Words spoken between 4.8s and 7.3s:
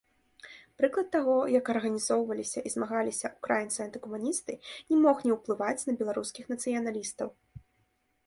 не мог не ўплываць на беларускіх нацыяналістаў.